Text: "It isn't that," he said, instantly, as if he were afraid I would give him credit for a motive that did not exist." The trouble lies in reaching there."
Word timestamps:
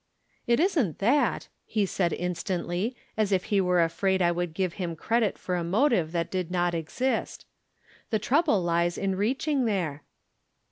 "It 0.51 0.59
isn't 0.59 0.97
that," 0.97 1.47
he 1.63 1.85
said, 1.85 2.11
instantly, 2.11 2.95
as 3.15 3.31
if 3.31 3.43
he 3.43 3.61
were 3.61 3.83
afraid 3.83 4.19
I 4.19 4.31
would 4.31 4.55
give 4.55 4.73
him 4.81 4.95
credit 4.95 5.37
for 5.37 5.53
a 5.55 5.63
motive 5.63 6.11
that 6.11 6.31
did 6.31 6.49
not 6.49 6.73
exist." 6.73 7.45
The 8.09 8.17
trouble 8.17 8.63
lies 8.63 8.97
in 8.97 9.15
reaching 9.15 9.65
there." 9.65 10.01